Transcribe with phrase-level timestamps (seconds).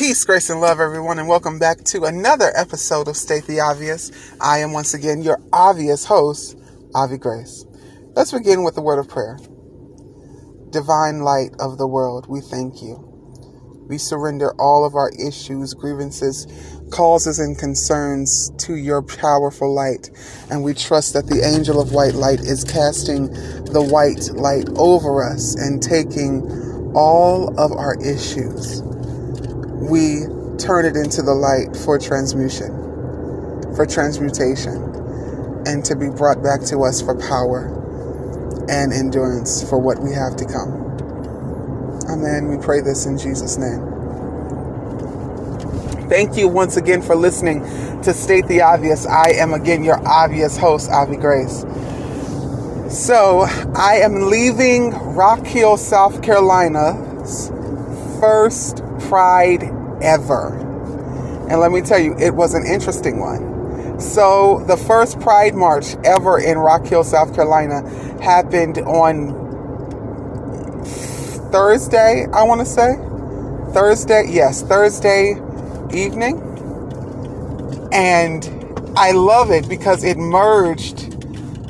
[0.00, 4.10] Peace, grace, and love, everyone, and welcome back to another episode of State the Obvious.
[4.40, 6.56] I am once again your obvious host,
[6.94, 7.66] Avi Grace.
[8.16, 9.38] Let's begin with the word of prayer.
[10.70, 12.96] Divine light of the world, we thank you.
[13.90, 16.46] We surrender all of our issues, grievances,
[16.90, 20.08] causes, and concerns to your powerful light,
[20.50, 23.26] and we trust that the angel of white light is casting
[23.66, 26.50] the white light over us and taking
[26.94, 28.80] all of our issues
[29.80, 30.26] we
[30.58, 32.70] turn it into the light for transmutation,
[33.74, 34.76] for transmutation,
[35.66, 37.76] and to be brought back to us for power
[38.68, 40.90] and endurance for what we have to come.
[42.10, 42.48] Amen.
[42.48, 44.00] We pray this in Jesus' name.
[46.08, 47.62] Thank you once again for listening
[48.02, 49.06] to State the Obvious.
[49.06, 51.64] I am again your obvious host, Avi Grace.
[52.90, 53.42] So,
[53.76, 57.50] I am leaving Rock Hill, South Carolina's
[58.20, 59.64] first Pride
[60.02, 60.56] ever.
[61.50, 63.98] And let me tell you, it was an interesting one.
[64.00, 67.82] So, the first Pride March ever in Rock Hill, South Carolina
[68.22, 69.40] happened on
[71.50, 72.94] Thursday, I want to say.
[73.72, 75.34] Thursday, yes, Thursday
[75.92, 76.40] evening.
[77.92, 78.48] And
[78.96, 81.14] I love it because it merged,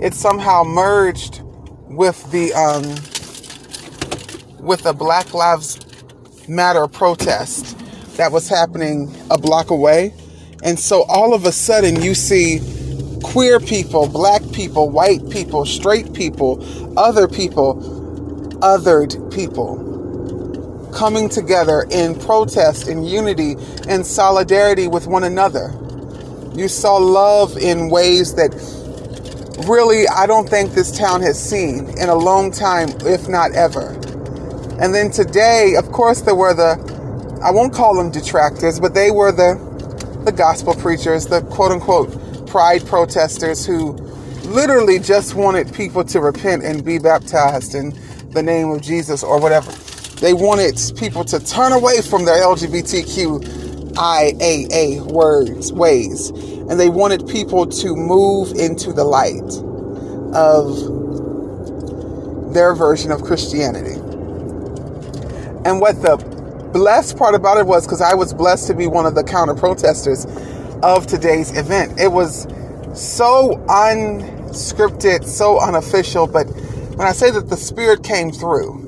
[0.00, 1.42] it somehow merged
[1.88, 2.84] with the um,
[4.64, 5.78] with the Black Lives
[6.48, 7.78] Matter protest
[8.16, 10.14] that was happening a block away.
[10.62, 12.60] And so all of a sudden you see
[13.22, 16.64] queer people, black people, white people, straight people,
[16.98, 17.76] other people,
[18.62, 19.84] othered people
[20.94, 23.56] coming together in protest, in unity,
[23.88, 25.72] in solidarity with one another.
[26.54, 28.54] You saw love in ways that
[29.68, 34.00] really I don't think this town has seen in a long time, if not ever.
[34.80, 39.10] And then today, of course, there were the, I won't call them detractors, but they
[39.10, 39.58] were the,
[40.24, 43.92] the gospel preachers, the quote unquote pride protesters who
[44.44, 47.92] literally just wanted people to repent and be baptized in
[48.30, 49.70] the name of Jesus or whatever.
[50.20, 56.30] They wanted people to turn away from their LGBTQIAA words, ways.
[56.30, 59.62] And they wanted people to move into the light
[60.34, 60.94] of
[62.54, 64.00] their version of Christianity.
[65.68, 66.16] And what the
[66.72, 69.54] blessed part about it was because I was blessed to be one of the counter
[69.54, 70.24] protesters
[70.82, 72.00] of today's event.
[72.00, 72.44] It was
[72.94, 76.44] so unscripted, so unofficial, but
[76.96, 78.78] when I say that the spirit came through,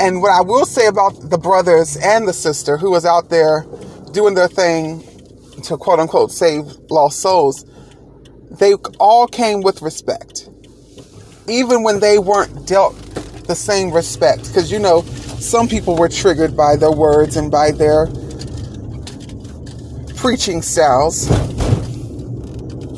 [0.00, 3.66] and what I will say about the brothers and the sister who was out there
[4.12, 5.04] doing their thing
[5.64, 7.66] to quote unquote save lost souls,
[8.50, 10.48] they all came with respect.
[11.48, 12.96] Even when they weren't dealt
[13.46, 14.48] the same respect.
[14.48, 15.04] Because you know,
[15.38, 18.06] some people were triggered by their words and by their
[20.16, 21.28] preaching styles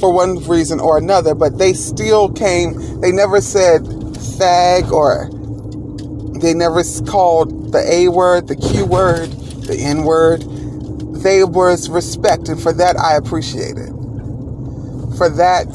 [0.00, 5.30] for one reason or another, but they still came, they never said fag or
[6.40, 10.42] they never called the A word, the Q word, the N word.
[11.22, 11.88] They was
[12.48, 13.90] and for that I appreciate it.
[15.16, 15.66] For that,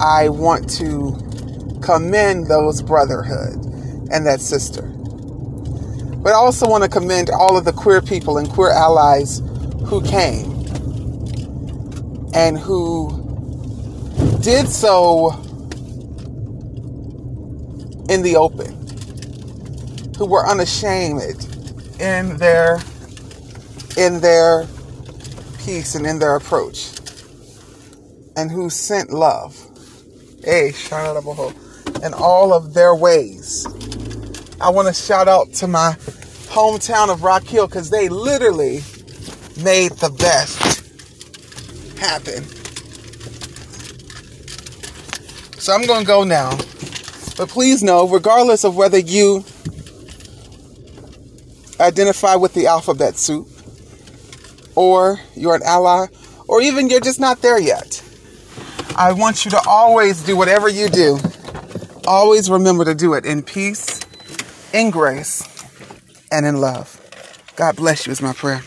[0.00, 1.16] I want to
[1.82, 3.54] commend those brotherhood
[4.10, 4.95] and that sister.
[6.26, 9.40] But I also want to commend all of the queer people and queer allies
[9.84, 10.50] who came
[12.34, 13.12] and who
[14.42, 15.30] did so
[18.08, 18.72] in the open,
[20.18, 21.46] who were unashamed
[22.00, 22.80] in their
[23.96, 24.66] in their
[25.64, 26.90] peace and in their approach,
[28.36, 29.56] and who sent love.
[30.42, 30.72] Hey,
[32.02, 33.64] in all of their ways.
[34.60, 35.92] I want to shout out to my
[36.48, 38.82] hometown of Rock Hill because they literally
[39.62, 40.82] made the best
[41.98, 42.44] happen.
[45.58, 46.50] So I'm going to go now.
[47.36, 49.44] But please know, regardless of whether you
[51.78, 53.48] identify with the alphabet soup,
[54.74, 56.06] or you're an ally,
[56.48, 58.02] or even you're just not there yet,
[58.96, 61.18] I want you to always do whatever you do.
[62.06, 64.05] Always remember to do it in peace,
[64.76, 65.42] in grace,
[66.30, 67.00] and in love.
[67.56, 68.60] God bless you, is my prayer.